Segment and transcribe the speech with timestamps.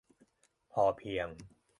[0.73, 1.27] 'พอเพียง'